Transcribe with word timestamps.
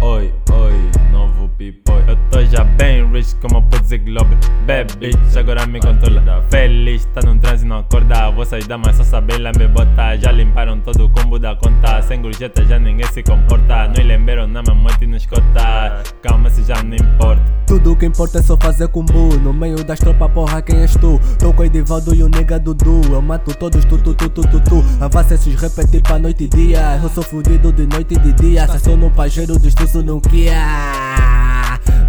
oi, 0.00 0.32
oi, 0.52 0.90
novo 1.12 1.48
pipoi. 1.56 2.04
Eu 2.06 2.16
tô 2.30 2.44
já 2.44 2.64
bem 2.64 3.10
rich 3.12 3.36
como 3.36 3.62
Pussy 3.62 3.98
Globe. 3.98 4.36
Bad 4.66 4.92
agora 5.38 5.66
me 5.66 5.80
controla. 5.80 6.44
Feliz, 6.50 7.04
tá 7.06 7.20
num 7.24 7.38
transe, 7.38 7.66
não 7.66 7.78
acorda. 7.78 8.30
Vocês 8.30 8.66
damas 8.66 8.96
só 8.96 9.04
sabem 9.04 9.38
me 9.58 9.68
bota. 9.68 10.16
Já 10.16 10.32
limparam 10.32 10.80
todo 10.80 11.06
o 11.06 11.08
combo 11.10 11.38
da 11.38 11.54
conta. 11.54 12.02
Sem 12.02 12.20
gorjeta 12.22 12.64
já 12.64 12.78
ninguém 12.78 13.06
se 13.06 13.22
comporta. 13.22 13.88
Não 13.88 14.04
lembram 14.04 14.46
na 14.46 14.62
mamãe 14.62 14.94
e 15.00 15.06
nos 15.06 15.26
cota. 15.26 16.02
Calma 16.22 16.50
se 16.50 16.62
já 16.62 16.82
não 16.82 16.94
importa. 16.94 17.59
Tudo 17.70 17.94
que 17.94 18.04
importa 18.04 18.40
é 18.40 18.42
só 18.42 18.56
fazer 18.60 18.88
combo 18.88 19.28
No 19.38 19.52
meio 19.52 19.84
das 19.84 20.00
tropas, 20.00 20.28
porra, 20.32 20.60
quem 20.60 20.80
és 20.80 20.92
tu? 20.94 21.20
Tô 21.38 21.52
com 21.52 21.62
o 21.62 21.64
Edivaldo 21.64 22.12
e 22.12 22.20
o 22.24 22.28
nega 22.28 22.58
Dudu. 22.58 23.00
Eu 23.08 23.22
mato 23.22 23.54
todos, 23.54 23.84
tu, 23.84 23.96
tu, 23.96 24.12
tu, 24.12 24.28
tu, 24.28 24.42
tu, 24.42 24.60
tu. 24.60 24.84
Avança 25.00 25.34
esses 25.34 25.54
repetir 25.54 26.02
pra 26.02 26.18
noite 26.18 26.42
e 26.42 26.48
dia. 26.48 26.98
Eu 27.00 27.08
sou 27.08 27.22
fudido 27.22 27.72
de 27.72 27.86
noite 27.86 28.14
e 28.14 28.18
de 28.18 28.32
dia. 28.32 28.64
Assassino 28.64 28.96
no 28.96 29.10
pajeiro, 29.12 29.56
destruço 29.56 30.02
no 30.02 30.20
Kia 30.20 30.56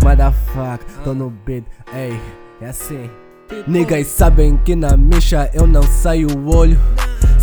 Motherfucker, 0.04 0.88
tô 1.04 1.14
no 1.14 1.32
beat, 1.46 1.64
ei, 1.94 2.20
é 2.60 2.70
assim. 2.70 3.08
Niggas 3.68 4.08
sabem 4.08 4.58
que 4.66 4.76
na 4.76 4.98
micha 4.98 5.48
eu 5.54 5.68
não 5.68 5.84
saio 5.84 6.28
o 6.40 6.56
olho 6.56 6.80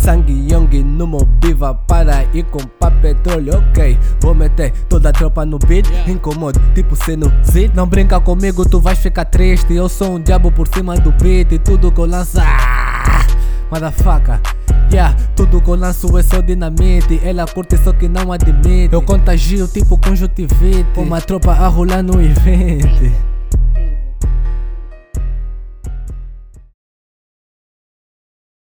Sangue 0.09 0.51
Young 0.51 0.83
no 0.83 1.05
Mobiva 1.05 1.75
para 1.85 2.23
ir 2.33 2.43
comprar 2.45 2.89
petróleo, 2.99 3.59
ok. 3.69 3.95
Vou 4.19 4.33
meter 4.33 4.71
toda 4.89 5.09
a 5.09 5.11
tropa 5.11 5.45
no 5.45 5.59
beat, 5.59 5.85
incomodo, 6.07 6.59
tipo 6.73 6.95
zid 6.95 7.71
Não 7.75 7.85
brinca 7.85 8.19
comigo, 8.19 8.67
tu 8.67 8.79
vais 8.79 8.97
ficar 8.97 9.25
triste. 9.25 9.71
Eu 9.71 9.87
sou 9.87 10.15
um 10.15 10.19
diabo 10.19 10.51
por 10.51 10.67
cima 10.67 10.95
do 10.95 11.11
beat 11.11 11.51
e 11.51 11.59
tudo 11.59 11.91
que 11.91 11.99
eu 11.99 12.07
lanço. 12.07 12.39
Ah, 12.41 13.23
Motherfucker. 13.69 14.39
Yeah, 14.91 15.15
tudo 15.35 15.61
que 15.61 15.69
eu 15.69 15.75
lanço 15.75 16.17
é 16.17 16.23
só 16.23 16.41
dinamite. 16.41 17.21
Ela 17.23 17.45
curte 17.45 17.77
só 17.77 17.93
que 17.93 18.07
não 18.07 18.31
admite. 18.31 18.89
Eu 18.91 19.03
contagio 19.03 19.67
tipo 19.67 19.95
conjuntivite. 19.95 20.89
Uma 20.97 21.21
tropa 21.21 21.51
a 21.51 21.67
rolar 21.67 22.01
no 22.01 22.19
evento 22.19 23.29